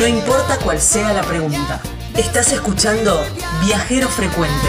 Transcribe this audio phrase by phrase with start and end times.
[0.00, 1.80] No importa cuál sea la pregunta.
[2.16, 3.22] Estás escuchando
[3.66, 4.66] Viajero Frecuente.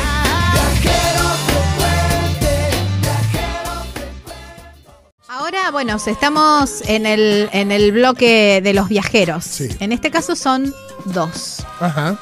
[5.28, 9.46] Ahora, bueno, estamos en el, en el bloque de los viajeros.
[9.46, 9.70] Sí.
[9.80, 10.74] En este caso son
[11.06, 11.66] dos.
[11.80, 12.18] Ajá.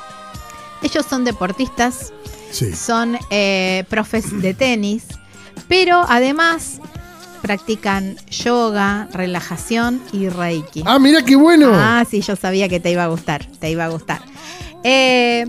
[0.84, 2.14] Ellos son deportistas,
[2.52, 2.74] Sí.
[2.76, 5.04] son eh, profes de tenis,
[5.68, 6.80] pero además
[7.40, 10.84] practican yoga, relajación y reiki.
[10.86, 11.72] Ah, mira qué bueno.
[11.74, 14.22] Ah, sí, yo sabía que te iba a gustar, te iba a gustar.
[14.84, 15.46] Eh,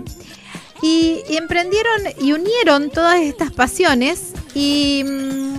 [0.81, 5.53] y, y emprendieron y unieron todas estas pasiones y mm,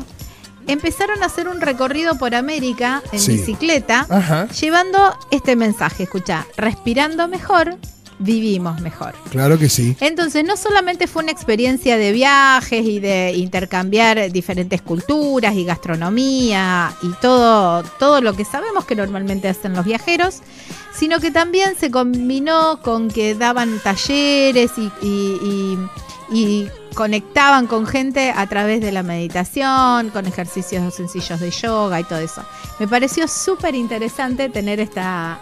[0.67, 3.33] empezaron a hacer un recorrido por América en Sí.
[3.33, 4.49] bicicleta, Ajá.
[4.49, 7.77] llevando este mensaje, escucha, respirando mejor,
[8.23, 9.15] vivimos mejor.
[9.31, 9.97] Claro que sí.
[10.01, 16.93] Entonces, no solamente fue una experiencia de viajes y de intercambiar diferentes culturas y gastronomía
[17.03, 20.41] y todo, todo lo que sabemos que normalmente hacen los viajeros,
[20.95, 25.79] sino que también se combinó con que daban talleres y, y- y-
[26.35, 32.05] y conectaban con gente a través de la meditación, con ejercicios sencillos de yoga y
[32.05, 32.43] todo eso.
[32.79, 35.39] Me pareció súper interesante tener esta,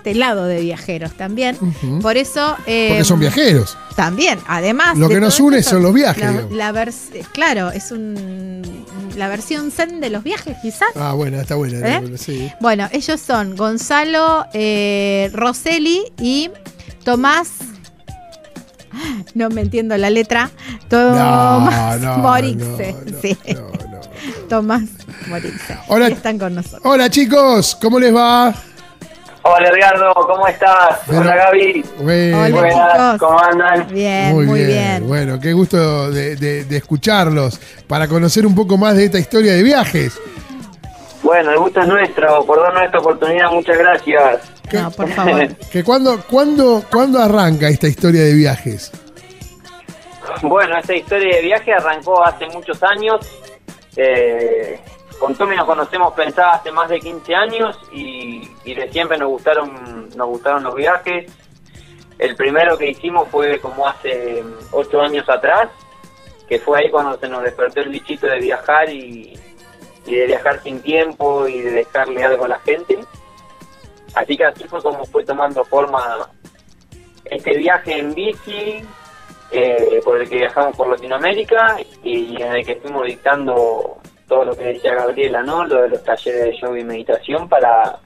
[0.00, 1.58] este lado de viajeros también.
[2.00, 2.56] Por eso...
[2.66, 3.76] eh, Porque son viajeros.
[3.96, 4.96] también, además.
[4.96, 6.88] Lo que nos une son los viajes, la- la
[7.32, 8.62] claro, es un,
[9.18, 10.88] la versión zen de los viajes, quizás.
[10.96, 11.86] Ah, buena, está buena.
[11.98, 12.12] ¿Eh?
[12.16, 12.50] Sí.
[12.60, 16.50] Bueno, ellos son Gonzalo eh, Rosselli y
[17.04, 17.48] Tomás.
[19.34, 20.50] No me entiendo la letra.
[20.88, 22.94] Tomás no, Morixe.
[23.06, 23.36] no, sí.
[24.48, 24.82] Tomás
[25.28, 25.76] Morixe.
[25.88, 26.08] Hola.
[26.08, 26.80] Están con nosotros.
[26.84, 28.54] Hola chicos, ¿cómo les va?
[29.42, 31.00] Hola Edgardo, ¿cómo estás?
[31.06, 31.84] Pero- Hola Gaby.
[32.00, 33.18] Bueno, Hola, Buenas.
[33.18, 33.88] ¿cómo andan?
[33.88, 35.06] Bien, muy, bien.
[35.08, 39.54] Bueno, qué gusto de, de- de escucharlos para conocer un poco más de esta historia
[39.54, 40.18] de viajes.
[41.22, 44.40] Bueno, el gusto es nuestro, por darnos esta oportunidad, muchas gracias.
[44.72, 45.48] No, por favor.
[45.72, 48.90] Que cuando, cuando, ¿Cuándo arranca esta historia de viajes?
[50.42, 53.20] Bueno, esta historia de viaje arrancó hace muchos años.
[53.96, 54.78] Eh,
[55.20, 60.08] con Tommy nos conocemos pensaba hace más de 15 años y, de siempre nos gustaron,
[60.16, 61.30] nos gustaron los viajes.
[62.18, 64.42] El primero que hicimos fue como hace
[64.72, 65.68] 8 años atrás,
[66.48, 69.38] que fue ahí cuando se nos despertó el bichito de viajar y,
[70.06, 72.98] y de viajar sin tiempo y de dejarle algo a la gente.
[74.14, 76.30] Así que así fue como fue tomando forma
[77.26, 78.82] este viaje en bici
[79.50, 84.56] eh, por el que viajamos por Latinoamérica y en el que estuvimos dictando todo lo
[84.56, 85.66] que decía Gabriela, ¿no?
[85.66, 87.98] Lo de los talleres de yoga y meditación para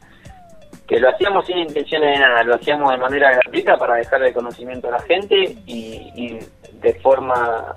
[0.88, 4.32] que lo hacíamos sin intenciones de nada, lo hacíamos de manera gratuita para dejar el
[4.32, 5.36] conocimiento a la gente
[5.66, 6.38] y, y
[6.80, 7.76] de forma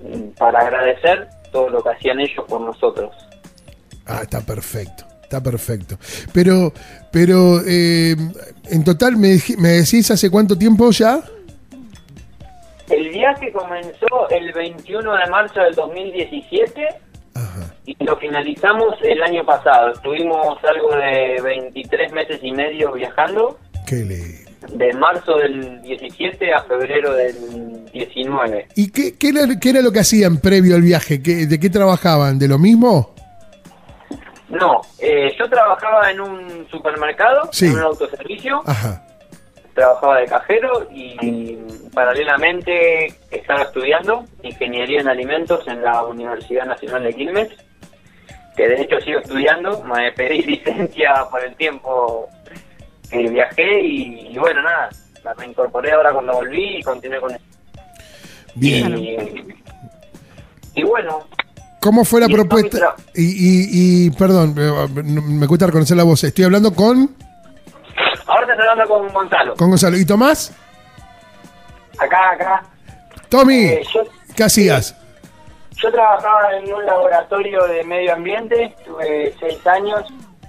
[0.00, 3.14] mm, para agradecer todo lo que hacían ellos por nosotros.
[4.06, 5.96] Ah, está perfecto, está perfecto.
[6.34, 6.72] Pero,
[7.12, 8.16] pero eh,
[8.70, 11.20] en total me, me decís hace cuánto tiempo ya?
[12.90, 17.11] El viaje comenzó el 21 de marzo del 2017
[17.52, 17.74] Ajá.
[17.86, 19.92] y lo finalizamos el año pasado.
[19.92, 24.50] Estuvimos algo de 23 meses y medio viajando, Qué lindo.
[24.74, 28.68] de marzo del 17 a febrero del 19.
[28.76, 31.22] ¿Y qué, qué, era, qué era lo que hacían previo al viaje?
[31.22, 32.38] ¿Qué- ¿De qué trabajaban?
[32.38, 33.14] ¿De lo mismo?
[34.48, 37.66] No, eh, yo trabajaba en un supermercado, Sí.
[37.66, 39.02] en un autoservicio, Ajá.
[39.74, 41.56] Trabajaba de cajero y
[41.94, 47.48] paralelamente estaba estudiando ingeniería en alimentos en la Universidad Nacional de Quilmes,
[48.56, 52.28] que de hecho sigo estudiando, me pedí licencia por el tiempo
[53.10, 54.90] que viajé y, y bueno, nada,
[55.24, 57.44] la reincorporé ahora cuando volví y continué con eso.
[58.54, 58.98] Bien.
[58.98, 59.16] Y,
[60.74, 61.26] y bueno,
[61.82, 62.94] ¿Cómo fue la propuesta?
[63.12, 66.22] Y, y, y, perdón, me cuesta reconocer la voz.
[66.22, 67.10] Estoy hablando con,
[68.26, 69.56] ahora estoy hablando con Gonzalo.
[69.56, 69.96] con Gonzalo.
[69.96, 70.52] ¿Y Tomás?
[71.98, 72.62] Acá, acá.
[73.28, 74.02] Tommy, Eh, yo,
[74.36, 74.96] ¿qué hacías?
[75.76, 80.04] Yo trabajaba en un laboratorio de medio ambiente, tuve seis años,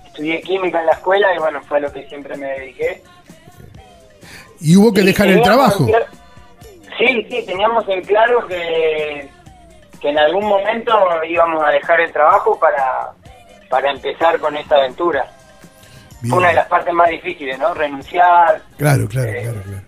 [0.06, 3.02] estudié química en la escuela y bueno, fue a lo que siempre me dediqué.
[4.60, 5.88] Y hubo que Y dejar el trabajo.
[6.98, 9.28] Sí, sí, teníamos en claro que,
[10.00, 10.94] que en algún momento
[11.28, 13.12] íbamos a dejar el trabajo para,
[13.70, 15.26] para empezar con esta aventura.
[16.24, 16.34] Bien.
[16.36, 17.74] Una de las partes más difíciles, ¿no?
[17.76, 19.82] Renunciar, Claro, claro, Eh, claro, claro.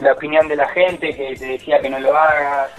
[0.00, 2.70] la opinión de la gente que te decía que no lo hagas.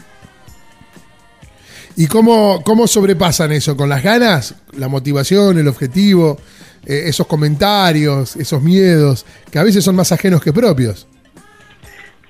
[1.97, 3.75] ¿Y cómo, cómo sobrepasan eso?
[3.75, 4.55] ¿Con las ganas?
[4.77, 6.37] ¿La motivación, el objetivo?
[6.85, 11.07] eh, esos comentarios, esos miedos, que a veces son más ajenos que propios.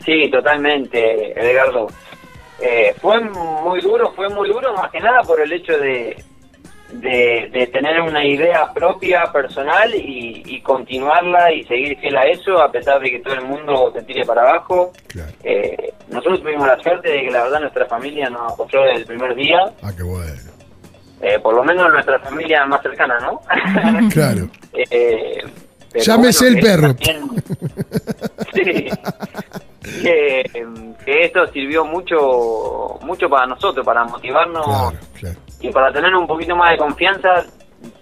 [0.06, 1.88] Sí, totalmente, Edgardo.
[2.60, 6.22] Eh, fue muy duro, fue muy duro más que nada por el hecho de,
[6.94, 12.62] de, de tener una idea propia, personal y, y continuarla y seguir fiel a eso
[12.62, 14.92] a pesar de que todo el mundo te tire para abajo.
[15.08, 15.32] Claro.
[15.44, 19.06] Eh, nosotros tuvimos la suerte de que la verdad nuestra familia nos apoyó desde el
[19.06, 20.34] primer día, Ah, qué bueno.
[21.22, 23.42] eh, por lo menos nuestra familia más cercana, ¿no?
[24.10, 24.50] Claro.
[24.74, 25.38] Eh,
[25.94, 26.96] Llámese el perro.
[26.96, 27.44] también-
[28.54, 28.90] sí.
[30.04, 30.44] Que,
[31.04, 35.40] que esto sirvió mucho mucho para nosotros, para motivarnos Claro, claro.
[35.62, 37.46] Y para tener un poquito más de confianza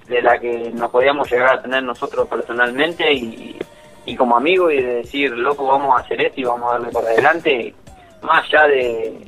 [0.08, 3.58] de la que nos podíamos llegar a tener nosotros personalmente y,
[4.06, 6.92] y como amigos y de decir, loco, vamos a hacer esto y vamos a darle
[6.92, 7.74] para adelante,
[8.22, 9.26] más allá de,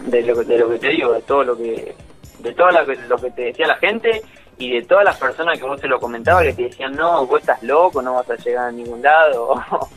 [0.00, 1.94] de, lo, de lo que te digo, de todo lo que
[2.38, 2.70] de todo
[3.08, 4.20] lo que, te decía la gente
[4.58, 7.40] y de todas las personas que vos se lo comentabas que te decían, no, vos
[7.40, 9.54] estás loco, no vas a llegar a ningún lado.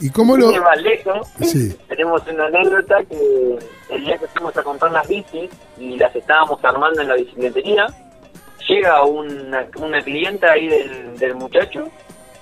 [0.00, 0.50] ¿Y cómo lo.?
[0.52, 1.76] Ir más lejos, Sí.
[1.88, 3.58] tenemos una anécdota que
[3.90, 7.86] el día que fuimos a comprar las bicis y las estábamos armando en la bicicletería,
[8.68, 11.88] llega una, una clienta ahí del, del muchacho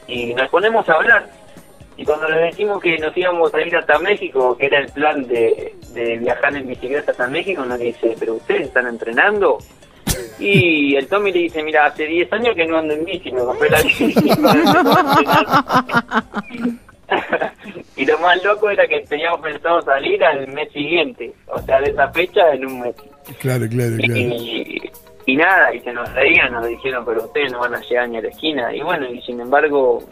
[0.07, 1.29] y nos ponemos a hablar.
[1.99, 5.27] Y cuando le decimos que nos íbamos a ir hasta México, que era el plan
[5.27, 9.57] de, de viajar en bicicleta hasta México, nos dice, pero ustedes están entrenando.
[10.39, 13.41] Y el Tommy le dice, mira, hace 10 años que no ando en bici, me
[13.41, 14.15] compré la bici.
[17.97, 21.91] Y lo más loco era que teníamos pensado salir al mes siguiente, o sea, de
[21.91, 22.95] esa fecha en un mes.
[23.41, 24.17] Claro, claro, claro.
[24.17, 24.91] Y,
[25.27, 28.19] y nada, y se nos reían, nos dijeron, pero ustedes no van a llegar ni
[28.19, 28.75] a la esquina.
[28.75, 30.03] Y bueno, y sin embargo,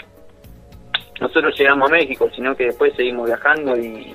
[1.20, 4.14] nosotros llegamos a México, sino que después seguimos viajando y,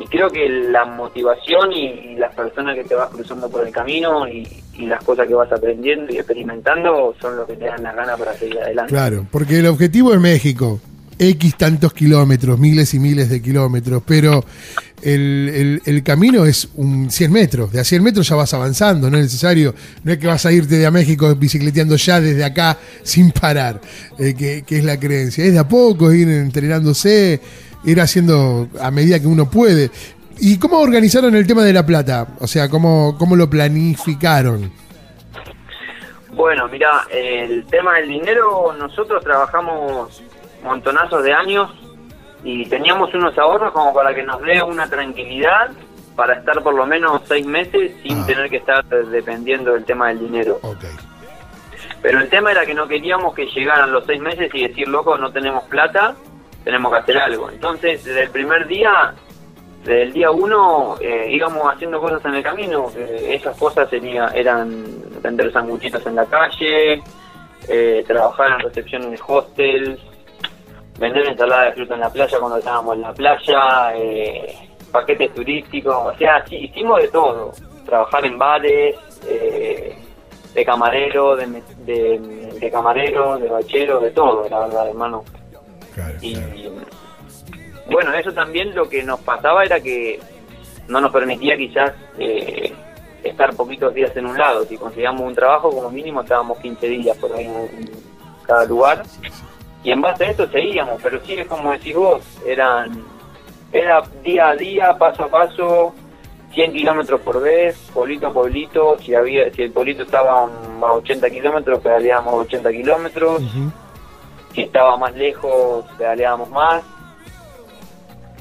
[0.00, 3.72] y creo que la motivación y, y las personas que te vas cruzando por el
[3.72, 7.82] camino y, y las cosas que vas aprendiendo y experimentando son lo que te dan
[7.82, 8.92] las ganas para seguir adelante.
[8.92, 10.80] Claro, porque el objetivo es México.
[11.18, 14.44] X tantos kilómetros, miles y miles de kilómetros, pero
[15.02, 17.72] el, el- camino es un 100 metros.
[17.72, 19.74] De a 100 metros ya vas avanzando, no es necesario,
[20.04, 23.80] no es que vas a irte de a México bicicleteando ya desde acá sin parar,
[24.18, 25.44] eh, que, que es la creencia.
[25.44, 27.40] Es de a poco, ir entrenándose,
[27.84, 29.90] ir haciendo a medida que uno puede.
[30.38, 32.26] ¿Y cómo organizaron el tema de la plata?
[32.40, 34.70] O sea, ¿cómo, cómo lo planificaron?
[36.34, 40.22] Bueno, mira, el tema del dinero, nosotros trabajamos
[40.66, 41.70] montonazos de años
[42.44, 45.70] y teníamos unos ahorros como para que nos dé una tranquilidad
[46.14, 48.26] para estar por lo menos seis meses sin Ah.
[48.26, 50.60] tener que estar dependiendo del tema del dinero.
[52.02, 55.16] Pero el tema era que no queríamos que llegaran los seis meses y decir, loco,
[55.18, 56.14] no tenemos plata,
[56.64, 57.50] tenemos que hacer algo.
[57.50, 59.14] Entonces, desde el primer día,
[59.80, 62.86] desde el día uno, eh, íbamos haciendo cosas en el camino.
[62.96, 64.84] Eh, esas cosas tenía- eran
[65.22, 67.02] vender sanguchitos en la calle,
[67.68, 69.98] eh, trabajar en recepción de hostels,
[70.98, 74.54] vender ensalada de fruta en la playa cuando estábamos en la playa, eh,
[74.90, 77.52] paquetes turísticos, o sea, sí, hicimos de todo.
[77.84, 78.96] Trabajar en bares,
[79.28, 79.96] eh,
[80.54, 82.18] de camarero, de, de,
[82.58, 85.22] de camarero, de bachero, de todo, la verdad, hermano.
[85.94, 86.74] Claro, Y claro.
[87.90, 90.18] bueno, eso también lo que nos pasaba era que
[90.88, 92.72] no nos permitía quizás eh,
[93.22, 94.64] estar poquitos días en un lado.
[94.64, 97.90] Si conseguíamos un trabajo, como mínimo estábamos 15 días por ahí en
[98.46, 99.02] cada lugar.
[99.86, 103.04] Y en base a eso seguíamos, pero sí es como decís vos, eran
[103.72, 105.94] era día a día, paso a paso,
[106.54, 110.48] 100 kilómetros por vez, pueblito a pueblito, si había si el pueblito estaba
[110.82, 113.42] a 80 kilómetros, pedaleábamos 80 kilómetros,
[114.52, 116.82] si estaba más lejos, pedaleábamos más.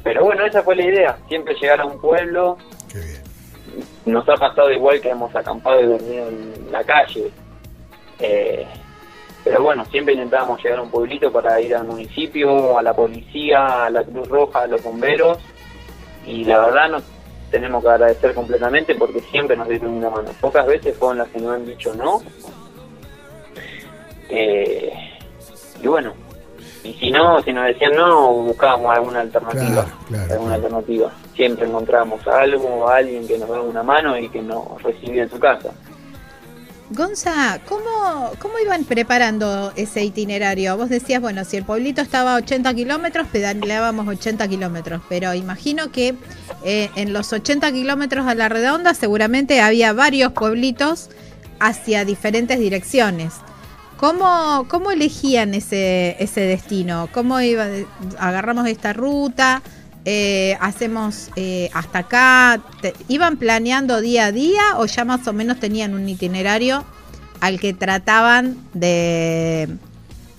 [0.03, 2.57] Pero bueno, esa fue la idea, siempre llegar a un pueblo,
[2.91, 3.21] Qué bien.
[4.07, 7.29] nos ha pasado igual que hemos acampado y dormido en la calle.
[8.17, 8.65] Eh,
[9.45, 13.85] pero bueno, siempre intentábamos llegar a un pueblito para ir al municipio, a la policía,
[13.85, 15.37] a la Cruz Roja, a los bomberos.
[16.25, 17.03] Y la verdad nos
[17.51, 20.31] tenemos que agradecer completamente porque siempre nos dieron una mano.
[20.41, 22.23] Pocas veces fueron las que nos han dicho no.
[24.29, 24.91] Eh,
[25.79, 26.15] y bueno,
[26.83, 29.83] y si no, si nos decían no, buscábamos alguna alternativa.
[29.83, 30.75] Claro, claro, alguna claro.
[30.77, 31.11] alternativa.
[31.35, 35.37] Siempre encontrábamos algo, alguien que nos daba una mano y que nos recibía en su
[35.37, 35.69] casa.
[36.91, 40.77] Gonza, ¿cómo, ¿cómo iban preparando ese itinerario?
[40.77, 45.91] Vos decías, bueno, si el pueblito estaba a 80 kilómetros, pedaleábamos 80 kilómetros, pero imagino
[45.91, 46.15] que
[46.63, 51.09] eh, en los 80 kilómetros a la redonda seguramente había varios pueblitos
[51.59, 53.33] hacia diferentes direcciones.
[53.97, 57.09] ¿Cómo, cómo elegían ese, ese destino?
[57.11, 57.65] ¿Cómo iba,
[58.19, 59.63] agarramos esta ruta?
[60.05, 65.33] Eh, hacemos eh, hasta acá, Te- ¿iban planeando día a día o ya más o
[65.33, 66.83] menos tenían un itinerario
[67.41, 69.67] al que trataban de,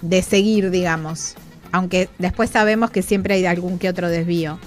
[0.03, 1.35] de seguir, digamos?
[1.73, 4.59] Aunque después sabemos que siempre hay algún que otro desvío.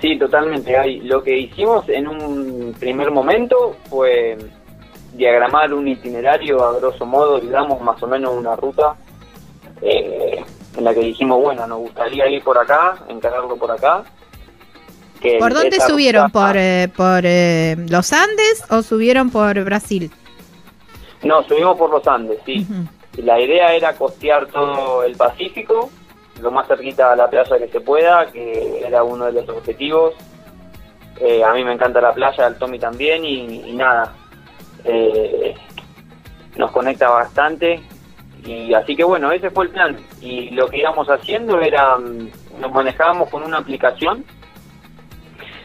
[0.00, 0.76] Sí, totalmente.
[0.76, 4.36] Hay, lo que hicimos en un primer momento fue
[5.14, 8.96] diagramar un itinerario a grosso modo, digamos, más o menos una ruta
[9.80, 10.33] eh,
[10.76, 14.02] en la que dijimos, bueno, nos gustaría ir por acá, encargarlo por acá.
[15.20, 16.26] que ¿Por dónde subieron?
[16.26, 20.10] ruta- ¿Por, eh, por eh, los Andes o subieron por Brasil?
[21.22, 22.66] No, subimos por los Andes, sí.
[23.16, 25.88] La idea era costear todo el Pacífico,
[26.42, 30.14] lo más cerquita a la playa que se pueda, que era uno de los objetivos.
[31.20, 34.12] Eh, a mí me encanta la playa, al Tommy también, y, y nada,
[34.84, 35.54] eh,
[36.56, 37.80] nos conecta bastante.
[38.44, 39.96] Y así que bueno, ese fue el plan.
[40.20, 44.24] Y lo que íbamos haciendo era, mm, nos manejábamos con una aplicación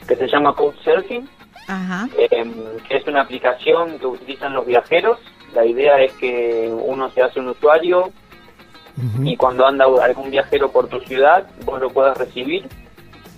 [0.07, 1.29] que se llama Couchsurfing,
[2.17, 2.51] eh,
[2.87, 5.19] que es una aplicación que utilizan los viajeros.
[5.53, 8.11] La idea es que uno se hace un usuario
[9.23, 12.67] y cuando anda algún viajero por tu ciudad, vos lo puedas recibir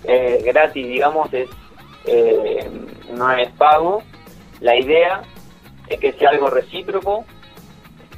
[0.05, 1.47] eh, gratis, digamos, es
[2.05, 2.69] eh,
[3.13, 4.01] no es pago.
[4.59, 5.21] La idea
[5.87, 7.25] es que sea algo recíproco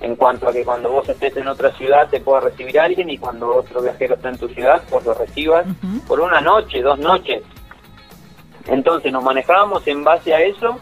[0.03, 3.17] en cuanto a que cuando vos estés en otra ciudad te pueda recibir alguien y
[3.17, 5.65] cuando otro viajero está en tu ciudad, vos lo recibas
[6.05, 7.41] por una noche, dos noches.
[8.67, 10.77] Entonces nos manejábamos en base a eso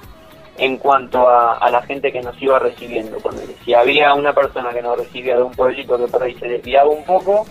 [0.58, 3.18] en cuanto a, a la gente que nos iba recibiendo.
[3.22, 6.48] Cuando, si había una persona que nos recibía de un pueblito que por ahí se
[6.48, 7.46] desviaba un poco,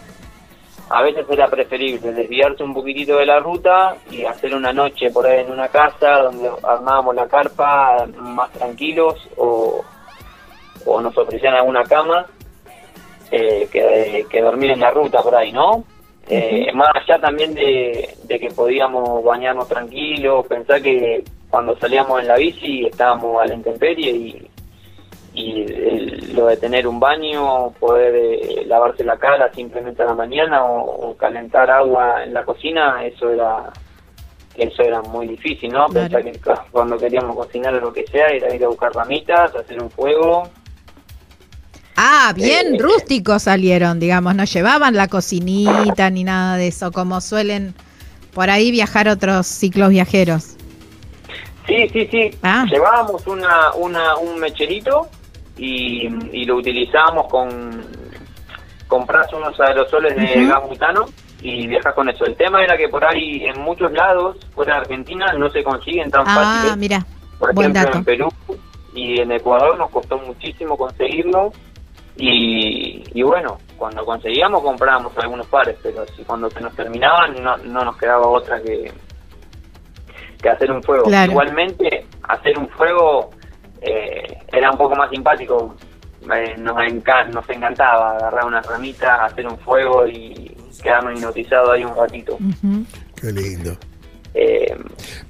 [0.88, 5.24] a veces era preferible desviarse un poquitito de la ruta y hacer una noche por
[5.24, 9.84] ahí en una casa donde armábamos la carpa más tranquilos o,
[10.86, 12.26] o nos ofrecían alguna cama
[13.30, 15.84] eh, que, que dormir en la ruta por ahí, ¿no?
[16.28, 22.28] Eh, Más allá también de, de que podíamos bañarnos tranquilos, pensar que cuando salíamos en
[22.28, 24.50] la bici estábamos a la intemperie y,
[25.34, 30.14] y el- lo de tener un baño, poder eh, lavarse la cara simplemente a la
[30.14, 33.72] mañana o, o calentar agua en la cocina, eso era
[34.56, 35.86] eso era muy difícil, ¿no?
[35.86, 36.08] Claro.
[36.10, 39.54] Pensar que cu- cuando queríamos cocinar o lo que sea, era ir a buscar ramitas,
[39.54, 40.48] hacer un fuego,
[42.02, 47.74] Ah, bien rústicos salieron, digamos, no llevaban la cocinita ni nada de eso, como suelen
[48.32, 50.56] por ahí viajar otros ciclos viajeros.
[51.66, 52.30] Sí, sí, sí.
[52.42, 52.64] Ah.
[52.70, 55.08] Llevábamos una, una, un mecherito
[55.58, 57.84] y, y lo utilizábamos con
[58.88, 61.04] compras unos aerosoles de gas butano
[61.42, 62.24] y viajas con eso.
[62.24, 66.10] El tema era que por ahí en muchos lados fuera de Argentina no se consiguen
[66.10, 66.76] tan Ah, fáciles.
[66.78, 67.06] mira,
[67.38, 68.28] Por ejemplo, en Perú
[68.94, 71.52] y en Ecuador nos costó muchísimo conseguirlo.
[72.22, 77.56] Y, y bueno, cuando conseguíamos comprábamos algunos pares, pero si cuando se nos terminaban no,
[77.56, 78.92] no nos quedaba otra que,
[80.42, 81.04] que hacer un fuego.
[81.04, 81.32] Claro.
[81.32, 83.30] Igualmente, hacer un fuego
[83.80, 85.74] eh, era un poco más simpático.
[86.22, 91.84] Eh, nos, enca- nos encantaba agarrar una ramita, hacer un fuego y quedarnos hipnotizados ahí
[91.84, 92.34] un ratito.
[92.34, 92.84] Ujú.
[93.18, 93.72] Qué lindo.
[94.32, 94.74] Eh,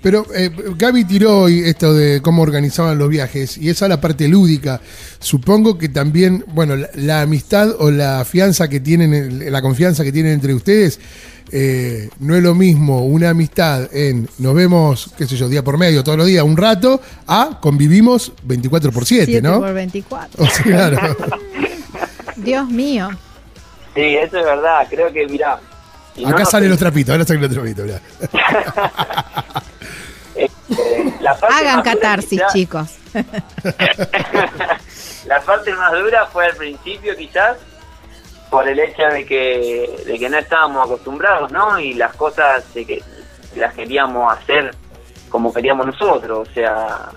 [0.03, 4.01] Pero eh, Gaby tiró hoy esto de cómo organizaban los viajes y esa es la
[4.01, 4.81] parte lúdica.
[5.19, 10.13] Supongo que también, bueno, la, la amistad o la fianza que tienen, la confianza que
[10.13, 11.01] tienen entre ustedes,
[11.53, 15.79] eh, no es lo mismo una amistad en nos vemos, qué sé yo, día por
[15.79, 19.59] medio, todos los días, un rato, a convivimos 24 por 7, Siete ¿no?
[19.61, 20.45] por 24.
[20.45, 21.17] O sea, claro.
[22.37, 23.09] Dios mío.
[23.95, 24.87] sí, eso es verdad.
[24.89, 25.59] Creo que, mirá.
[26.15, 28.01] Si no Acá nos salen los trapitos, ahora salen los trapitos, mirá.
[30.37, 30.49] Eh,
[31.21, 32.97] la parte Hagan catarsis, quizás- chicos.
[35.27, 37.57] la parte más dura fue al principio quizás
[38.51, 41.79] por el hecho de que, de que no estábamos acostumbrados, ¿no?
[41.79, 43.03] Y las cosas de que
[43.57, 44.75] las queríamos hacer
[45.29, 47.11] como queríamos nosotros, o sea,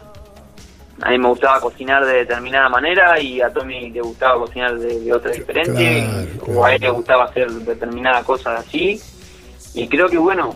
[1.03, 4.99] a mí me gustaba cocinar de determinada manera y a Tommy le gustaba cocinar de,
[5.01, 6.07] de otra diferente,
[6.43, 8.99] Claro, o a él le gustaba hacer determinada cosa así,
[9.73, 10.55] y creo que bueno,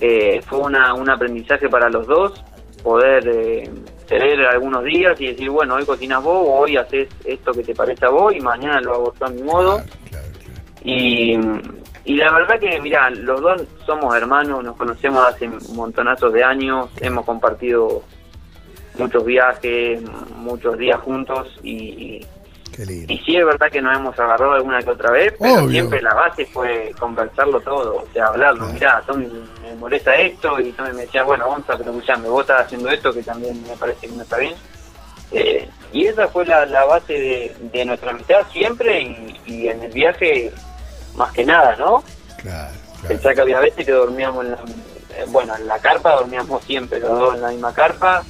[0.00, 2.44] eh, fue una, un aprendizaje para los dos
[2.82, 3.70] poder eh,
[4.06, 7.74] tener algunos días y decir, bueno, hoy cocinas vos, o hoy haces esto que te
[7.74, 9.82] parece a vos y mañana lo hago yo a mi modo.
[10.08, 10.26] Claro.
[10.84, 11.38] Y,
[12.04, 16.88] y la verdad que, mira, los dos somos hermanos, nos conocemos hace montonazos de años,
[17.00, 18.04] hemos compartido
[18.98, 20.00] muchos viajes,
[20.36, 22.24] muchos días juntos y,
[22.74, 23.12] Qué lindo.
[23.12, 25.70] y sí es verdad que nos hemos agarrado alguna que otra vez, pero Obvio.
[25.70, 28.72] siempre la base fue conversarlo todo, o sea, hablarlo, Claro.
[28.74, 29.26] mirá, Tommy
[29.62, 33.12] me molesta esto y Tommy me decía, bueno, Gonza, pero escuchame, vos estás haciendo esto
[33.12, 34.54] que también me parece que no está bien.
[35.32, 39.82] Eh, y esa fue la, la base de, de nuestra amistad siempre y, y en
[39.82, 40.52] el viaje
[41.16, 42.04] más que nada, ¿no?
[42.42, 43.08] Claro, claro.
[43.08, 47.00] Pensá que había veces que dormíamos en la, eh, bueno, en la carpa dormíamos siempre
[47.00, 48.22] los dos en la misma carpa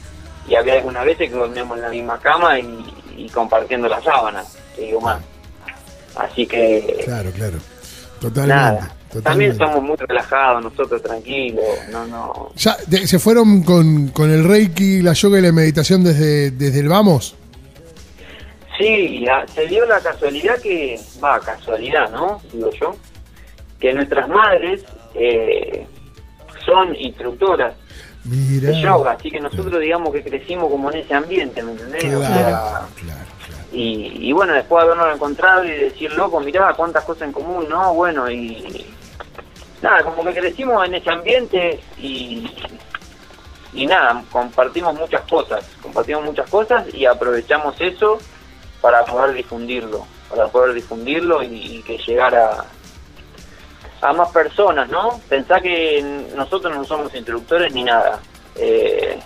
[0.49, 4.57] y había algunas veces que dormíamos en la misma cama y, y compartiendo las sábanas,
[4.75, 5.21] te digo más.
[6.17, 7.59] Así que Claro, claro.
[8.21, 8.55] Totalmente.
[8.55, 8.79] nada,
[9.13, 9.21] totalmente.
[9.23, 12.51] también somos muy relajados nosotros, tranquilos, no, no.
[12.57, 16.81] Ya, de- ¿Se fueron con, con el Reiki, la yoga y la meditación desde, desde
[16.81, 17.35] el vamos?
[18.79, 22.41] Sí, a- se dio la casualidad que, va, casualidad, ¿no?
[22.53, 22.97] Digo yo,
[23.81, 24.83] que nuestras madres
[25.15, 25.87] eh,
[26.67, 27.75] son instructoras
[28.25, 28.69] Mira.
[28.71, 32.05] de yoga, así que nosotros digamos que crecimos como en ese ambiente, ¿me entendés?
[32.05, 33.65] O Claro, sea, claro, claro.
[33.73, 37.67] y, y bueno, después de habernos encontrado y decir, loco, mirá cuántas cosas en común,
[37.69, 37.95] ¿no?
[37.95, 38.85] Bueno, y
[39.81, 42.51] nada, como que crecimos en ese ambiente y,
[43.73, 48.19] y nada, compartimos muchas cosas, compartimos muchas cosas y aprovechamos eso
[48.81, 52.65] para poder difundirlo, para poder difundirlo y, y que llegara
[54.01, 55.21] a más personas, ¿no?
[55.29, 56.03] Pensá que
[56.35, 58.21] nosotros no somos instructores ni nada,
[58.57, 59.19] eh,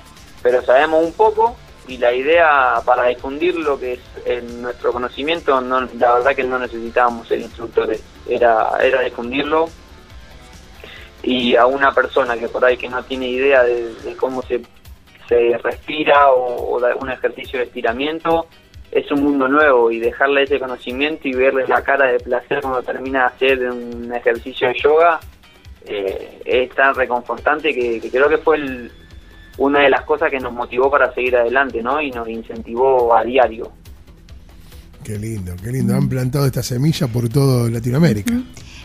[0.42, 1.56] pero sabemos un poco
[1.88, 6.44] y la idea para difundir lo que es en nuestro conocimiento, no, la verdad que
[6.44, 9.68] no necesitábamos ser instructores, era, era difundirlo
[11.22, 14.62] y a una persona que por ahí que no tiene idea de, cómo se,
[15.28, 18.46] se respira o, o algún ejercicio de estiramiento,
[18.92, 22.82] es un mundo nuevo y dejarle ese conocimiento y verle la cara de placer cuando
[22.82, 25.20] termina de hacer un ejercicio de yoga
[25.86, 28.90] eh, es tan reconfortante que, que creo que fue el-
[29.58, 32.00] una de las cosas que nos motivó para seguir adelante ¿no?
[32.00, 33.70] y nos incentivó a diario.
[35.04, 35.94] Qué lindo, qué lindo.
[35.94, 38.34] Han plantado esta semilla por todo Latinoamérica.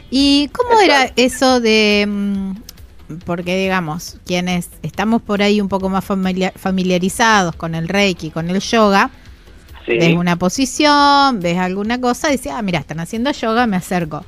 [0.09, 2.05] ¿Y cómo era eso de...
[2.07, 2.51] mm,
[3.25, 8.49] Porque digamos, quienes estamos por ahí un poco más familia- familiarizados con el reiki, con
[8.49, 9.09] el yoga,
[9.85, 9.97] Sí.
[9.97, 14.25] ves una posición, ves alguna cosa, dices, ah, mira, están haciendo yoga, me acerco.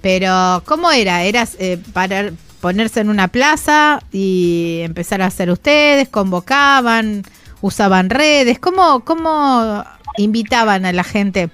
[0.00, 1.24] Pero, ¿cómo era?
[1.24, 6.08] ¿Era eh, parar, ponerse en una plaza y empezar a hacer ustedes?
[6.08, 7.22] ¿Convocaban?
[7.60, 8.58] ¿Usaban redes?
[8.58, 9.84] ¿Cómo, cómo
[10.16, 11.50] invitaban a la gente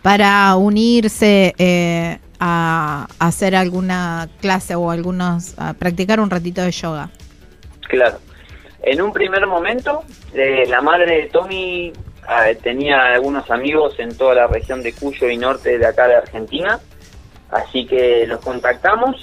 [0.00, 6.72] para unirse eh, a, a hacer alguna clase o algunos, a practicar un ratito de
[6.72, 7.10] yoga?
[7.88, 8.18] Claro.
[8.82, 10.02] En un primer momento,
[10.34, 11.92] eh, la madre de Tommy
[12.28, 16.16] eh, tenía algunos amigos en toda la región de Cuyo y norte de acá de
[16.16, 16.78] Argentina,
[17.50, 19.16] así que los contactamos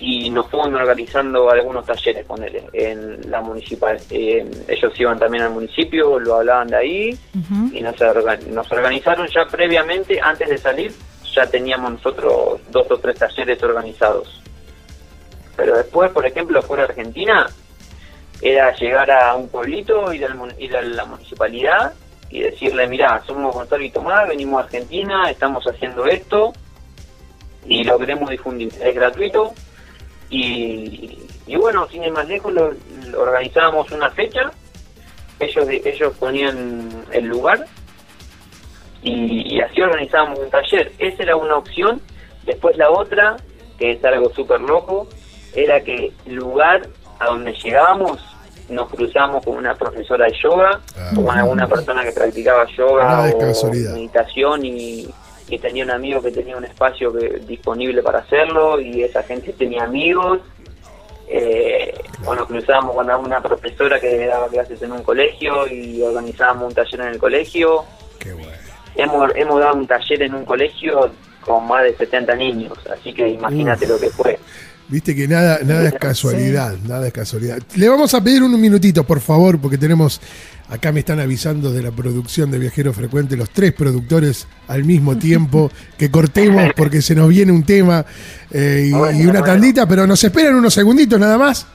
[0.00, 3.98] y nos fueron organizando algunos talleres con él en la municipal.
[4.10, 7.18] Eh, ellos iban también al municipio, lo hablaban de ahí
[7.74, 7.96] y nos,
[8.48, 10.92] nos organizaron ya previamente, antes de salir,
[11.34, 14.40] ya teníamos nosotros dos o tres talleres organizados.
[15.56, 17.48] Pero después, por ejemplo, fuera de Argentina,
[18.40, 21.92] era llegar a un pueblito, ir, al mun- ir a la municipalidad
[22.30, 26.52] y decirle, mira, somos Gonzalo y Tomás, venimos a Argentina, estamos haciendo esto
[27.66, 28.72] y lo queremos difundir.
[28.82, 29.52] Es gratuito
[30.30, 32.72] y, y bueno, sin ir más lejos, lo,
[33.18, 34.50] organizábamos una fecha,
[35.40, 37.64] ellos, ellos ponían el lugar
[39.02, 40.92] y, y así organizábamos un taller.
[40.98, 42.00] Esa era una opción.
[42.44, 43.36] Después la otra,
[43.78, 45.08] que es algo súper loco,
[45.54, 46.88] era que el lugar
[47.18, 48.20] a donde llegábamos
[48.68, 51.10] nos cruzamos con una profesora de yoga Ah.
[51.14, 55.08] con alguna persona que practicaba yoga o meditación y,
[55.48, 59.52] y tenía un amigo que tenía un espacio que, disponible para hacerlo y esa gente
[59.52, 60.40] tenía amigos.
[61.30, 61.92] Eh,
[62.24, 66.74] o nos cruzábamos con alguna profesora que daba clases en un colegio y organizábamos un
[66.74, 67.84] taller en el colegio.
[68.18, 68.50] Qué bueno.
[68.96, 71.10] Hemos, hemos dado un taller en un colegio
[71.42, 73.90] con más de 70 niños, así que imagínate Uf.
[73.90, 74.38] lo que fue.
[74.88, 77.58] Viste que nada, nada es casualidad, nada es casualidad.
[77.76, 80.18] Le vamos a pedir un minutito, por favor, porque tenemos,
[80.70, 85.18] acá me están avisando de la producción de Viajero Frecuente, los tres productores al mismo
[85.18, 88.06] tiempo, que cortemos porque se nos viene un tema
[88.50, 89.46] eh, y, Bueno, y una bueno.
[89.46, 91.66] tandita, pero nos esperan unos segunditos nada más.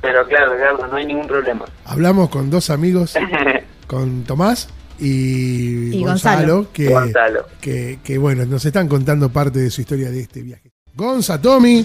[0.00, 1.66] Pero claro, claro, no hay ningún problema.
[1.84, 3.14] Hablamos con dos amigos,
[3.86, 6.72] con Tomás y, Y Gonzalo, Gonzalo.
[6.72, 7.46] Que, Gonzalo.
[7.60, 10.70] que, que, bueno, nos están contando parte de su historia de este viaje.
[10.96, 11.84] Gonza, Tommy,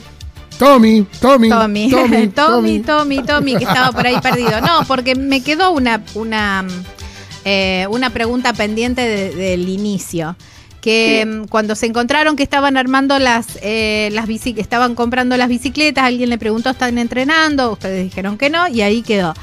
[0.57, 1.89] Tommy, Tommy, Tommy,
[2.29, 4.59] Tommy, Tommy, Tommy, que estaba por ahí perdido.
[4.61, 6.65] No, porque me quedó una, una,
[7.45, 10.35] eh, una pregunta pendiente de- del inicio.
[10.81, 11.29] Que Sí.
[11.29, 16.05] mm, cuando se encontraron que estaban armando las, eh, las bici, estaban comprando las bicicletas,
[16.05, 17.71] alguien le preguntó, ¿están entrenando?
[17.73, 19.33] Ustedes dijeron que no, y ahí quedó.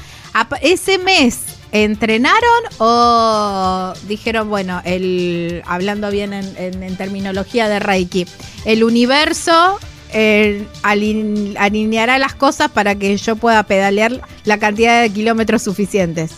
[0.61, 1.39] Ese mes,
[1.71, 8.25] ¿entrenaron o dijeron, bueno, el hablando bien en, en- en terminología de Reiki,
[8.65, 9.79] el universo
[10.13, 14.11] eh, alin- alineará las cosas para que yo pueda pedalear
[14.45, 16.31] la cantidad de kilómetros suficientes?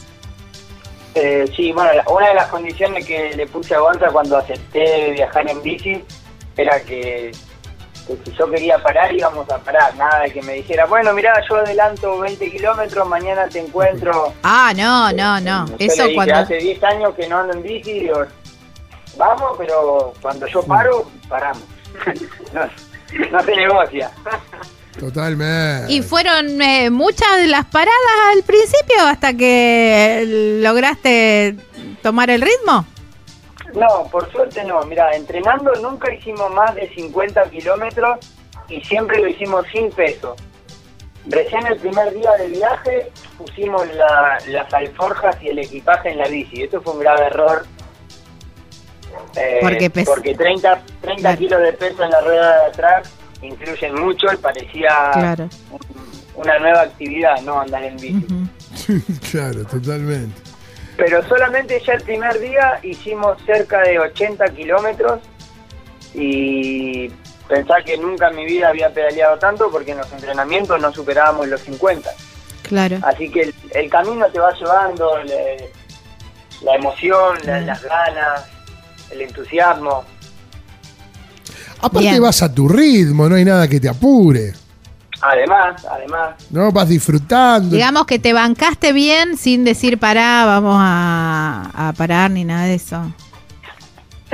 [1.16, 5.50] Eh, sí, bueno, una de las condiciones que le puse a Gonza cuando acepté viajar
[5.50, 6.04] en bici
[6.56, 7.32] era que,
[8.08, 11.34] que si yo quería parar íbamos a parar, nada de que me dijera, bueno, mirá,
[11.50, 14.34] yo adelanto 20 kilómetros, mañana te encuentro.
[14.44, 15.66] Ah, no, no, no.
[15.68, 16.36] Yo le Eso dije, cuando...
[16.36, 18.26] hace 10 años que no ando en bici, digo,
[19.18, 21.64] vamos, pero cuando yo paro, paramos.
[22.54, 22.62] no,
[23.32, 24.12] no se negocia.
[25.00, 25.92] Totalmente.
[25.94, 31.56] ¿Y fueron eh, muchas de las paradas al principio hasta que lograste
[32.02, 32.86] tomar el ritmo?
[33.74, 34.82] No, por suerte no.
[34.84, 38.20] Mira, entrenando nunca hicimos más de 50 kilómetros
[38.68, 40.36] y siempre lo hicimos sin peso.
[41.28, 46.28] Recién el primer día del viaje pusimos la- las alforjas y el equipaje en la
[46.28, 46.64] bici.
[46.64, 47.66] Esto fue un grave error.
[49.36, 51.38] Eh, Porque pes- porque 30, 30 Claro.
[51.38, 53.10] kilos de peso en la rueda de atrás
[53.42, 55.50] influyen mucho y parecía Claro.
[56.36, 58.28] una nueva actividad, no andar en bici.
[59.32, 60.42] Claro, totalmente.
[60.98, 65.20] Pero solamente ya el primer día hicimos cerca de 80 kilómetros
[66.14, 67.10] y
[67.48, 71.48] pensar que nunca en mi vida había pedaleado tanto porque en los entrenamientos no superábamos
[71.48, 72.10] los 50.
[72.64, 72.98] Claro.
[73.04, 75.72] Así que el, el camino te va llevando, le-
[76.62, 78.46] la emoción, la- las ganas,
[79.12, 80.04] el entusiasmo.
[81.82, 82.22] Aparte Bien.
[82.22, 84.54] vas a tu ritmo, no hay nada que te apure.
[85.22, 86.72] Además, además, ¿No?
[86.72, 87.76] Vas disfrutando.
[87.76, 92.76] Digamos que te bancaste bien sin decir pará, vamos a, a parar ni nada de
[92.76, 93.02] eso.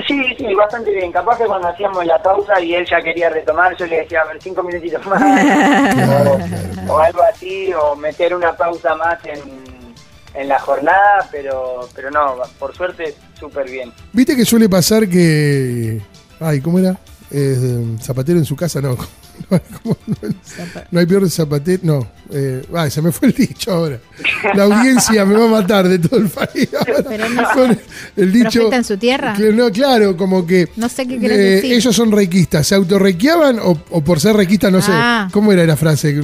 [0.07, 1.11] sí, sí, bastante bien.
[1.11, 4.25] Capaz que cuando hacíamos la pausa y él ya quería retomar, yo le decía, a
[4.25, 5.21] ver, cinco minutitos más.
[5.21, 6.93] Claro, o, claro.
[6.93, 9.39] o algo así, o meter una pausa más en,
[10.35, 13.91] en la jornada, pero pero no, por suerte, súper bien.
[14.13, 16.01] Viste que suele pasar que.
[16.39, 16.99] Ay, ¿cómo era?
[17.31, 18.95] Eh, zapatero en su casa, no.
[19.49, 19.97] No, ¿cómo?
[20.07, 20.15] No,
[20.91, 21.81] no hay peor zapatero.
[21.83, 22.07] No.
[22.31, 23.99] Eh, ay, se me fue el dicho ahora.
[24.53, 26.69] La audiencia me va a matar de todo el país.
[26.73, 27.03] ahora.
[27.05, 27.77] Pero no- Con
[28.15, 28.59] el dicho.
[28.61, 29.33] ¿Profeta en su tierra?
[29.35, 30.69] Que no, claro, como que.
[30.77, 31.73] No sé qué querés eh, decir.
[31.73, 32.65] Ellos son requistas.
[32.65, 34.71] ¿Se autorrequiaban o, o por ser requistas?
[34.71, 35.25] No Ah.
[35.27, 35.33] sé.
[35.33, 36.15] ¿Cómo era la frase?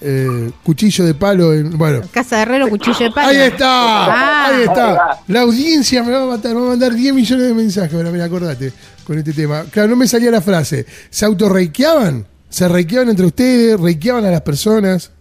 [0.00, 1.52] Eh, cuchillo de palo.
[1.54, 2.02] en- bueno.
[2.12, 3.28] Casa de Herrero, cuchillo de palo.
[3.28, 4.46] Ahí está, Ah.
[4.48, 5.18] ahí está.
[5.28, 7.94] La audiencia me va a matar, me va a mandar 10 millones de mensajes.
[7.94, 8.72] Ahora, mira, acordate
[9.06, 9.64] con este tema.
[9.70, 10.84] Claro, no me salía la frase.
[11.10, 12.26] ¿Se autorreiqueaban?
[12.48, 13.80] ¿Se reiqueaban entre ustedes?
[13.80, 15.12] ¿Reiqueaban a las personas?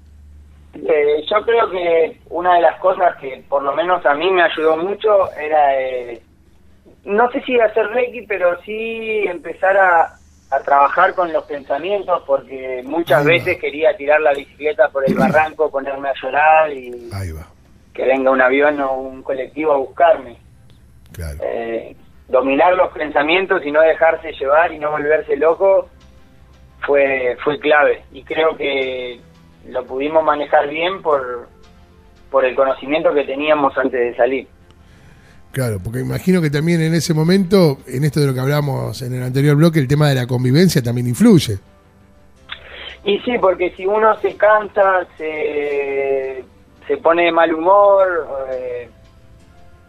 [0.76, 4.44] Eh, yo creo que una de las cosas que por lo menos a mí me
[4.44, 6.22] ayudó mucho era, eh,
[7.06, 10.20] no sé si hacer Reiki, pero sí empezar a,
[10.56, 13.32] a trabajar con los pensamientos, porque muchas Ahí va.
[13.34, 17.48] veces quería tirar la bicicleta por el barranco, ponerme a llorar y Ahí va,
[17.94, 20.38] que venga un avión o un colectivo a buscarme.
[21.14, 21.38] claro.
[21.44, 21.96] Eh,
[22.28, 25.88] dominar los pensamientos y no dejarse llevar y no volverse loco
[26.82, 29.20] fue fue clave y creo que
[29.68, 31.48] lo pudimos manejar bien por
[32.32, 34.48] por el conocimiento que teníamos antes de salir.
[35.56, 39.14] Claro, porque imagino que también en ese momento, en esto de lo que hablamos en
[39.14, 41.60] el anterior bloque, el tema de la convivencia también influye.
[43.06, 46.44] Y sí, porque si uno se cansa, se,
[46.86, 48.90] se pone de mal humor eh,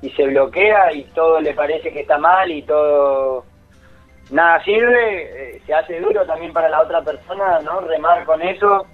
[0.02, 3.44] y se bloquea y todo le parece que está mal y todo
[4.30, 7.80] nada sirve, eh, se hace duro también para la otra persona, ¿no?
[7.80, 8.86] Remar con eso.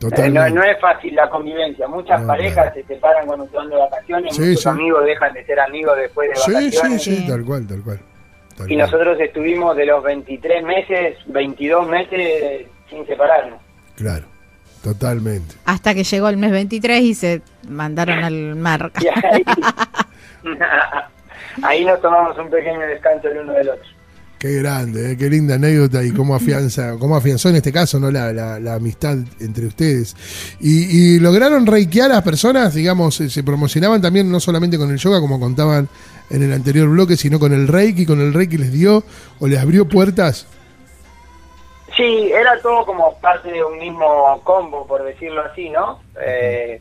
[0.00, 0.50] Totalmente.
[0.50, 1.86] no, no es fácil la convivencia.
[1.86, 2.74] Muchas No, parejas claro.
[2.74, 4.68] se separan cuando se van de vacaciones, Sí, muchos sí.
[4.70, 7.02] amigos dejan de ser amigos después de sí, sí, vacaciones.
[7.02, 7.26] sí, Sí.
[7.28, 8.00] tal cual, tal cual.
[8.56, 8.78] tal Y cual.
[8.86, 13.60] nosotros estuvimos de los 23 meses, 22 meses sin separarnos.
[13.96, 14.24] Claro,
[14.82, 15.54] totalmente.
[15.66, 18.90] Hasta que llegó el mes 23 y se mandaron al mar.
[19.32, 19.44] Ahí,
[21.62, 23.88] ahí nos tomamos un pequeño descanso el uno del otro.
[24.40, 28.10] Qué grande, eh, qué linda anécdota y cómo afianza, cómo afianzó en este caso no
[28.10, 30.16] la, la- la amistad entre ustedes.
[30.60, 34.90] Y, y lograron reikear a las personas, digamos, eh, se promocionaban también no solamente con
[34.90, 35.88] el yoga, como contaban
[36.30, 39.04] en el anterior bloque, sino con el reiki, con el reiki les dio
[39.40, 40.46] o les abrió puertas.
[41.96, 46.00] Sí, era todo como parte de un mismo combo, por decirlo así, ¿no?
[46.24, 46.80] Eh,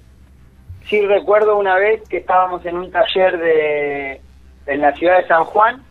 [0.88, 4.22] sí recuerdo una vez que estábamos en un taller de,
[4.68, 5.84] en la ciudad de San Juan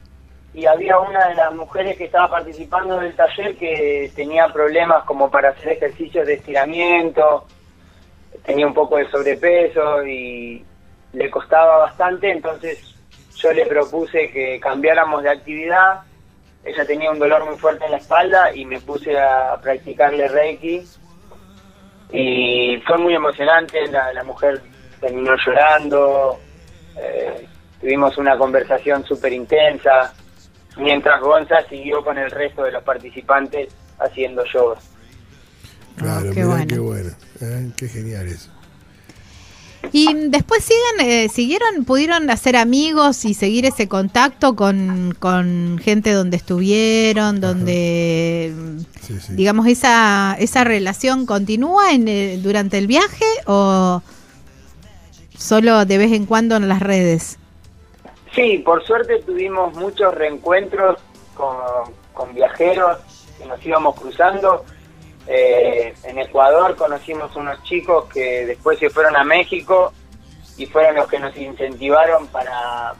[0.54, 5.30] y había una de las mujeres que estaba participando del taller que tenía problemas como
[5.30, 7.46] para hacer ejercicios de estiramiento,
[8.44, 10.64] tenía un poco de sobrepeso y
[11.12, 12.94] le costaba bastante, entonces
[13.36, 16.00] yo le propuse que cambiáramos de actividad.
[16.64, 20.82] Ella tenía un dolor muy fuerte en la espalda y me puse a practicarle Reiki.
[22.10, 24.60] Y fue muy emocionante, la, mujer
[24.98, 26.40] terminó llorando,
[26.96, 27.46] eh,
[27.80, 30.12] tuvimos una conversación súper intensa,
[30.78, 34.76] mientras Gonza siguió con el resto de los participantes haciendo yoga.
[35.96, 36.66] Claro, Ah, qué mirá bueno.
[36.68, 37.10] qué bueno,
[37.40, 38.50] eh, qué genial eso.
[39.92, 46.12] Y después siguen, eh, siguieron, pudieron hacer amigos y seguir ese contacto con, con gente
[46.12, 48.52] donde estuvieron, donde,
[49.00, 49.32] Sí, sí.
[49.34, 54.02] digamos, esa, esa relación continúa en, eh, durante el viaje o
[55.36, 57.38] solo de vez en cuando en las redes.
[58.34, 60.98] Sí, por suerte tuvimos muchos reencuentros
[61.34, 61.56] con,
[62.12, 62.98] con viajeros
[63.38, 64.64] que nos íbamos cruzando.
[65.26, 69.92] Eh, en Ecuador conocimos unos chicos que después se fueron a México
[70.56, 72.94] y fueron los que nos incentivaron para,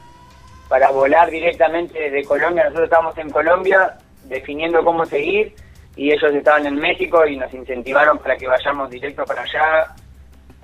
[0.67, 2.65] para volar directamente desde Colombia.
[2.65, 5.55] Nosotros estábamos en Colombia definiendo cómo seguir
[5.95, 9.95] y ellos estaban en México y nos incentivaron para que vayamos directo para allá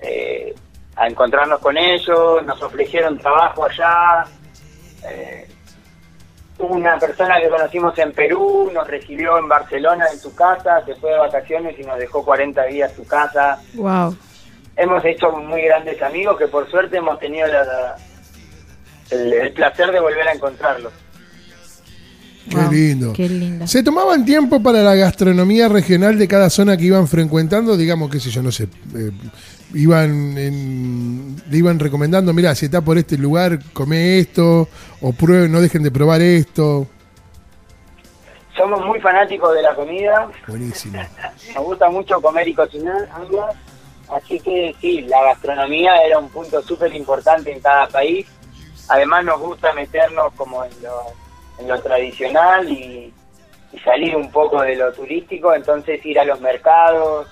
[0.01, 0.53] eh,
[0.95, 4.25] a encontrarnos con ellos, nos ofrecieron trabajo allá.
[5.11, 5.47] Eh,
[6.59, 11.11] una persona que conocimos en Perú nos recibió en Barcelona en su casa, se fue
[11.11, 13.59] de vacaciones y nos dejó 40 días su casa.
[13.73, 14.15] Wow.
[14.77, 17.95] Hemos hecho muy grandes amigos que por suerte hemos tenido la-
[19.11, 20.93] el, el placer de volver a encontrarlos.
[22.49, 23.13] Qué Wow, lindo.
[23.13, 23.67] Qué lindo.
[23.67, 27.75] ¿Se tomaban tiempo para la gastronomía regional de cada zona que iban frecuentando?
[27.75, 28.63] Digamos, qué sé yo, no sé.
[28.95, 29.11] eh,
[29.73, 34.67] iban en- le iban recomendando, mira, si está por este lugar, come esto,
[35.01, 36.87] o prueben, no dejen de probar esto.
[38.57, 41.01] Somos muy fanáticos de la comida, Buenísimo.
[41.55, 43.09] nos gusta mucho comer y cocinar.
[44.09, 48.27] Así que sí, la gastronomía era un punto súper importante en cada país.
[48.87, 51.01] Además nos gusta meternos como en lo,
[51.59, 53.11] en lo tradicional y,
[53.73, 57.27] y salir un poco de lo turístico, entonces ir a los mercados,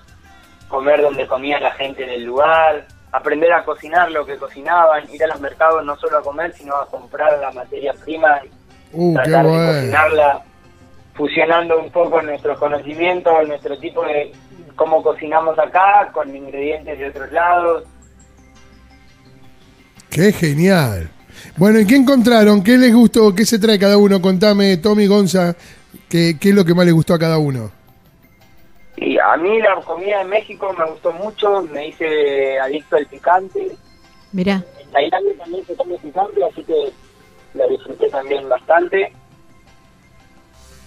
[0.74, 5.28] comer donde comía la gente del lugar, aprender a cocinar lo que cocinaban, ir a
[5.28, 8.50] los mercados no solo a comer, sino a comprar la materia prima y
[8.96, 10.44] Uh, tratar de cocinarla
[11.16, 14.32] fusionando un poco nuestros conocimientos, nuestro tipo de
[14.76, 17.86] cómo cocinamos acá con ingredientes de otros lados.
[20.12, 21.10] Qué genial.
[21.58, 22.64] Bueno, ¿y qué encontraron?
[22.64, 23.34] ¿Qué les gustó?
[23.34, 24.22] ¿Qué se trae cada uno?
[24.22, 25.56] Contame, Tommy Gonza,
[26.08, 27.72] ¿qué, qué es lo que más les gustó a cada uno?
[28.98, 33.72] Y a mí la comida de México me gustó mucho, me hice adicto al picante.
[34.32, 34.64] Mirá.
[34.80, 36.92] En Tailandia también se come picante, así que
[37.56, 39.12] la disfruté también bastante.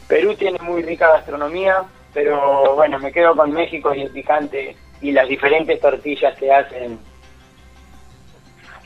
[0.09, 1.83] Perú tiene muy rica gastronomía,
[2.14, 6.99] pero bueno, me quedo con México y el picante y las diferentes tortillas que hacen.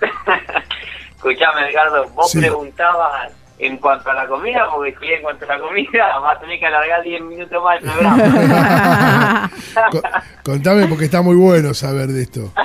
[1.17, 2.39] Escuchame, Edgardo, vos Sí.
[2.41, 6.41] preguntabas en cuanto a la comida, porque si en cuanto a la comida vas a
[6.41, 9.51] tener que alargar 10 minutos más el programa.
[9.93, 10.03] Co-
[10.45, 12.53] contame porque está muy bueno saber de esto.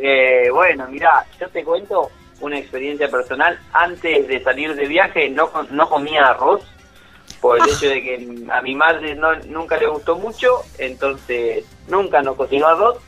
[0.00, 2.08] Eh, bueno, mira, yo te cuento
[2.40, 3.58] una experiencia personal.
[3.72, 6.62] Antes de salir de viaje no, no comía arroz
[7.40, 12.22] por el hecho de que a mi madre no, nunca le gustó mucho, entonces nunca
[12.22, 12.98] nos cocinó arroz.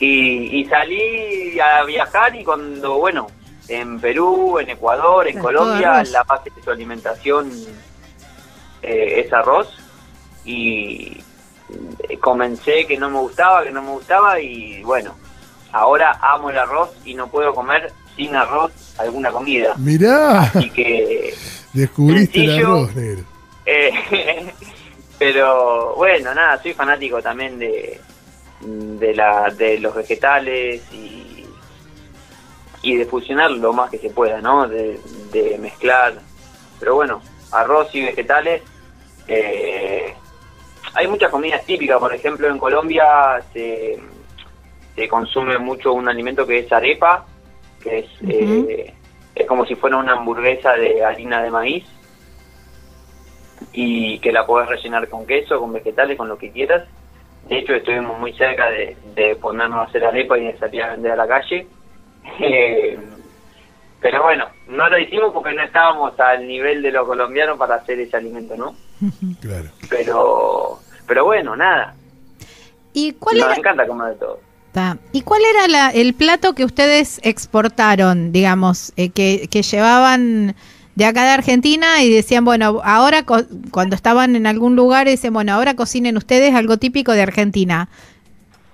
[0.00, 3.26] Y, y salí a viajar y cuando, bueno,
[3.72, 7.50] en Perú, en Ecuador, en Colombia, la base de su alimentación
[8.82, 9.68] eh, es arroz.
[10.44, 11.22] Y
[12.08, 15.14] eh, comencé que no me gustaba, que no me gustaba y bueno,
[15.72, 19.74] ahora amo el arroz y no puedo comer sin arroz alguna comida.
[19.78, 21.34] Mirá, Así que,
[21.72, 23.24] descubriste el arroz, negro.
[23.64, 24.52] eh,
[25.18, 28.00] pero bueno, nada, soy fanático también de,
[28.60, 31.31] de, la, de los vegetales y,
[32.82, 34.68] y de fusionar lo más que se pueda, ¿no?
[34.68, 34.98] De,
[35.32, 36.14] de mezclar.
[36.80, 38.62] Pero bueno, arroz y vegetales.
[39.28, 40.14] eh,
[40.94, 43.98] hay muchas comidas típicas, por ejemplo, en Colombia se,
[44.94, 47.24] se consume mucho un alimento que es arepa,
[47.82, 48.92] que es, eh,
[49.34, 51.84] es como si fuera una hamburguesa de harina de maíz
[53.72, 56.86] y que la podés rellenar con queso, con vegetales, con lo que quieras.
[57.48, 60.90] De hecho, estuvimos muy cerca de, de ponernos a hacer arepa y de salir a
[60.90, 61.66] vender a la calle.
[62.40, 62.98] Eh,
[64.00, 68.00] pero bueno, no lo hicimos porque no estábamos al nivel de los colombianos para hacer
[68.00, 68.74] ese alimento, ¿no?
[69.40, 69.68] Claro.
[69.88, 71.94] Pero, pero bueno, nada.
[72.92, 74.40] ¿Y cuál Nos era, encanta comer de todo.
[75.12, 80.54] ¿Y cuál era la- el plato que ustedes exportaron, digamos, eh, que, que llevaban
[80.94, 85.34] de acá de Argentina y decían, bueno, ahora co- cuando estaban en algún lugar decían,
[85.34, 87.88] bueno, ahora cocinen ustedes algo típico de Argentina?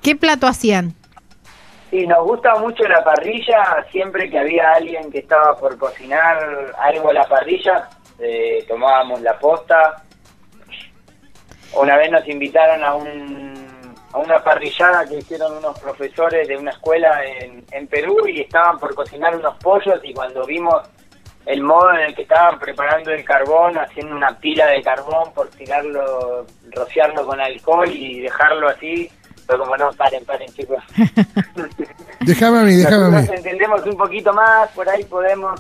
[0.03, 0.95] ¿Qué plato hacían?
[1.91, 7.11] Sí, nos gusta mucho la parrilla, siempre que había alguien que estaba por cocinar algo
[7.11, 10.03] a la parrilla, eh, tomábamos la posta.
[11.75, 16.73] Una vez nos invitaron a, un, a una parrillada que hicieron unos profesores de una
[16.73, 20.83] escuela en, en Perú y estaban por cocinar unos pollos y cuando vimos
[21.47, 25.49] el modo en el que estaban preparando el carbón, haciendo una pila de carbón por
[25.49, 29.11] tirarlo, rociarlo con alcohol y dejarlo así,
[29.49, 30.85] fue como no, paren, paren chicos.
[32.21, 33.15] Déjame a mí, déjame a mí.
[33.15, 35.59] Nosotros entendemos un poquito más, por ahí podemos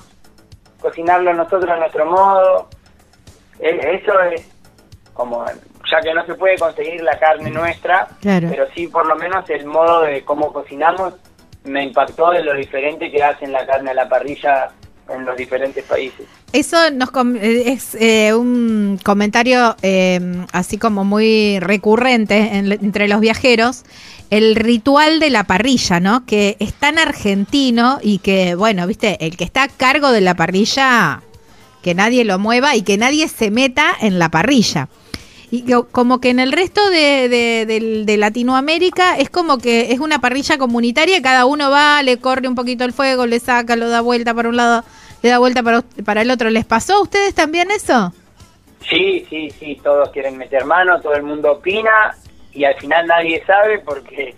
[0.80, 2.68] cocinarlo nosotros a nuestro modo.
[3.58, 4.46] E- Eso es
[5.14, 5.44] como,
[5.90, 8.48] ya que no se puede conseguir la carne nuestra, Claro.
[8.50, 11.14] pero sí por lo menos el modo de cómo cocinamos
[11.64, 14.68] me impactó de lo diferente que hacen la carne a la parrilla
[15.08, 16.26] en los diferentes países.
[16.52, 20.20] Eso nos com- eh, es eh, un comentario eh,
[20.52, 23.84] así como muy recurrente en- entre los viajeros,
[24.30, 26.26] el ritual de la parrilla, ¿no?
[26.26, 30.34] Que es tan argentino y que, bueno, viste, el que está a cargo de la
[30.34, 31.22] parrilla,
[31.82, 34.88] que nadie lo mueva y que nadie se meta en la parrilla.
[35.50, 40.58] Y como que en el resto de, de- Latinoamérica es como que es una parrilla
[40.58, 44.34] comunitaria, cada uno va, le corre un poquito el fuego, le saca, lo da vuelta
[44.34, 44.84] para un lado,
[45.22, 46.50] le da vuelta para, para el otro.
[46.50, 48.12] ¿Les pasó a ustedes también eso?
[48.90, 52.14] Sí, sí, sí, todos quieren meter mano, todo el mundo opina
[52.52, 54.34] y al final nadie sabe porque...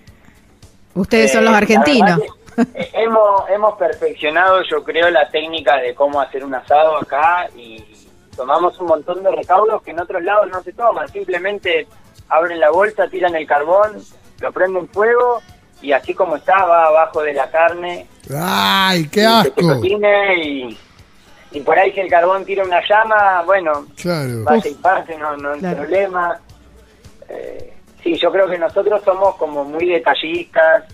[0.94, 2.20] Ustedes son eh, los argentinos.
[2.74, 7.82] eh, hemos, hemos perfeccionado, yo creo, la técnica de cómo hacer un asado acá y
[8.40, 11.06] tomamos un montón de recaudos que en otros lados no se toman.
[11.08, 11.86] Simplemente
[12.30, 13.98] abren la bolsa, tiran el carbón,
[14.40, 15.42] lo prenden fuego
[15.82, 19.60] y así como está va abajo de la carne ¡Ay, qué asco!
[19.60, 20.78] cocine y,
[21.52, 24.42] y por ahí que el carbón tira una llama, bueno, Claro.
[24.44, 25.76] vaya y parte, no, no hay Claro.
[25.76, 26.40] problema.
[27.28, 30.84] Eh, sí, yo creo que nosotros somos como muy detallistas,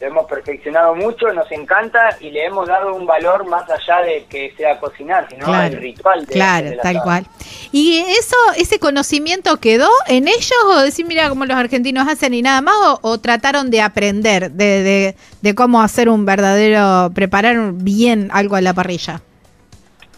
[0.00, 4.24] lo hemos perfeccionado mucho, nos encanta y le hemos dado un valor más allá de
[4.28, 7.26] que sea cocinar, sino Claro, el ritual de Claro, del tal cual.
[7.72, 12.42] ¿Y eso, ese conocimiento quedó en ellos o decir, mira cómo los argentinos hacen y
[12.42, 17.56] nada más, o, o trataron de aprender de, de, de cómo hacer un verdadero, preparar
[17.72, 19.22] bien algo a la parrilla?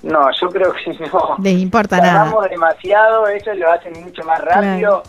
[0.02, 1.36] No, yo creo que no.
[1.42, 2.24] Les importa nada.
[2.24, 5.02] Tardamos demasiado, ellos lo hacen mucho más rápido.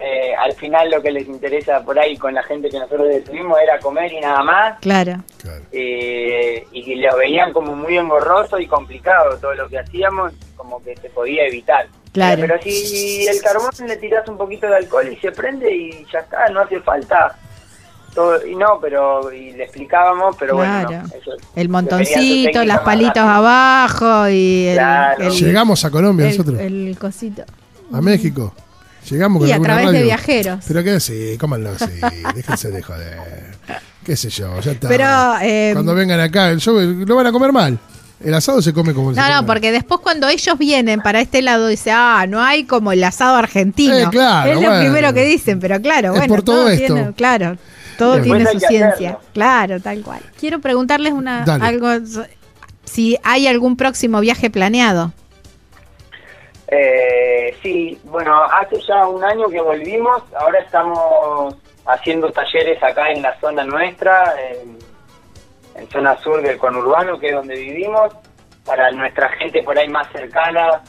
[0.00, 3.56] Eh, al final lo que les interesa por ahí con la gente que nosotros estuvimos
[3.62, 4.78] era comer y nada más.
[4.80, 5.22] Claro.
[5.40, 5.62] Claro.
[5.70, 10.96] eh, y lo veían como muy engorroso y complicado todo lo que hacíamos, como que
[10.96, 11.86] se podía evitar.
[12.12, 12.40] Claro.
[12.40, 16.20] Pero si el carbón le tiras un poquito de alcohol y se prende y ya
[16.20, 17.36] está, no hace falta.
[18.14, 20.88] Todo, y no, pero y le explicábamos, pero Claro.
[20.88, 25.24] bueno, no, eso- El montoncito, las palitos abajo y el, Claro.
[25.24, 27.42] el- Llegamos a Colombia el- nosotros, el cosito.
[27.92, 28.54] a México.
[29.10, 30.64] Llegamos con Y a través de viajeros.
[30.66, 31.92] Pero que sí, cómanlo así,
[32.34, 33.18] déjense de joder.
[34.04, 34.88] Qué sé yo, ya está.
[34.88, 35.06] Pero,
[35.42, 37.78] eh, Cuando vengan acá, el show, lo van a comer mal.
[38.22, 39.46] El asado se come como se No, no, come.
[39.46, 43.36] porque después cuando ellos vienen para este lado dice, ah, no hay como el asado
[43.36, 43.94] argentino.
[43.96, 44.80] Eh, claro, es lo bueno.
[44.80, 46.94] primero que dicen, pero claro, Es bueno, por todo esto.
[46.94, 47.56] tiene- claro,
[47.98, 48.88] todo tiene su ciencia.
[49.10, 49.20] hacerlo.
[49.34, 50.20] Claro, tal cual.
[50.38, 51.64] Quiero preguntarles una Dale.
[51.66, 51.88] algo
[52.84, 55.12] si hay algún próximo viaje planeado.
[56.76, 61.54] Eh, sí, bueno, hace ya un año que volvimos, ahora estamos
[61.86, 67.54] haciendo talleres acá en la zona nuestra, en, zona sur del conurbano, que es donde
[67.54, 68.12] vivimos,
[68.64, 70.82] para nuestra gente por ahí más cercana,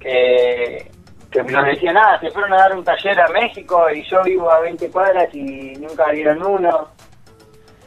[0.00, 0.90] que,
[1.30, 4.50] que nos decían, nada, se fueron a dar un taller a México y yo vivo
[4.50, 6.88] a 20 cuadras y nunca dieron uno.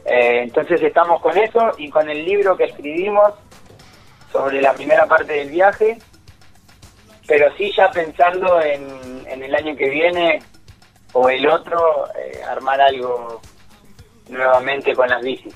[0.06, 3.34] Eh, entonces estamos con eso y con el libro que escribimos
[4.32, 6.00] sobre la primera parte del viaje,
[7.30, 10.40] pero sí ya pensando en, en el año que viene
[11.14, 13.40] o el otro, eh, armar algo
[14.30, 15.54] nuevamente con las bicis.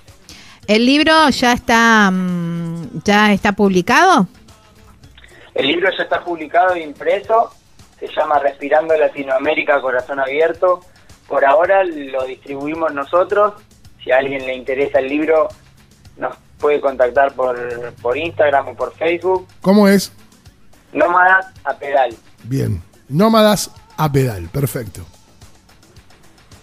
[0.68, 4.28] ¿El libro ya está mm, ya está publicado?
[5.56, 7.52] El libro ya está publicado e impreso,
[8.00, 10.82] se llama Respirando Latinoamérica Corazón Abierto.
[11.28, 13.54] Por ahora lo distribuimos nosotros.
[14.04, 15.48] Si a alguien le interesa el libro,
[16.18, 19.48] nos puede contactar por, por Instagram o por Facebook.
[19.62, 20.12] ¿Cómo es?
[20.94, 22.16] Nómadas a pedal.
[22.44, 22.82] Bien.
[23.10, 25.06] Nómadas a pedal, perfecto.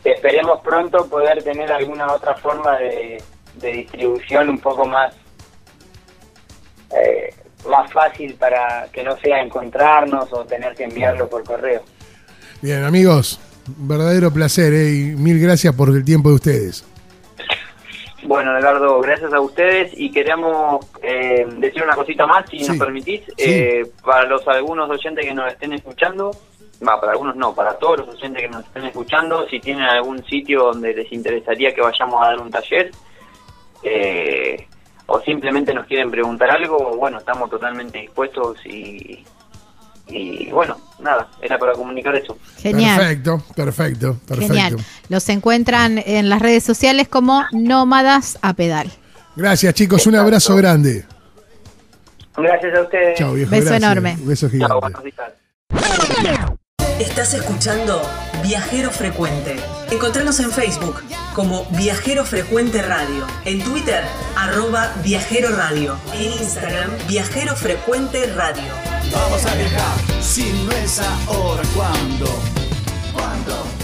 [0.04, 3.22] Esperemos pronto poder tener alguna otra forma de,
[3.56, 5.14] de distribución un poco más
[6.90, 7.34] eh,
[7.68, 11.82] más fácil para que no sea encontrarnos o tener que enviarlo por correo.
[12.62, 14.90] Bien, amigos, verdadero placer ¿eh?
[14.90, 16.84] y mil gracias por el tiempo de ustedes.
[18.22, 22.68] Bueno, Edgardo, gracias a ustedes y queríamos eh, decir una cosita más, si Sí.
[22.68, 23.50] nos permitís, Sí.
[23.50, 26.30] eh, para los algunos oyentes que nos estén escuchando,
[26.86, 30.22] va, para algunos no, para todos los oyentes que nos estén escuchando, si tienen algún
[30.26, 32.90] sitio donde les interesaría que vayamos a dar un taller,
[33.82, 34.66] eh,
[35.06, 39.24] o simplemente nos quieren preguntar algo, bueno, estamos totalmente dispuestos y,
[40.10, 42.36] y bueno, nada, era para comunicar eso.
[42.58, 42.98] Genial.
[42.98, 44.54] Perfecto, perfecto, perfecto.
[44.54, 44.76] Genial.
[45.08, 48.90] Los encuentran en las redes sociales como Nómadas a Pedal.
[49.36, 50.06] Gracias, chicos.
[50.06, 51.04] Un abrazo grande.
[52.36, 53.18] Gracias a ustedes.
[53.18, 53.50] Chao, viejo.
[53.50, 53.82] Beso gracias.
[53.82, 54.16] enorme.
[54.20, 55.12] Beso Chao, gigante.
[56.22, 56.50] días.
[57.00, 58.02] Estás escuchando
[58.42, 59.56] Viajero Frecuente.
[59.90, 61.02] Encontranos en Facebook
[61.34, 64.02] como Viajero Frecuente Radio, en Twitter
[64.36, 68.99] arroba Viajero Radio, en Instagram Viajero Frecuente Radio.
[69.12, 72.26] Vamos a viajar, si no es ahora, ¿cuándo?
[73.12, 73.79] ¿Cuándo?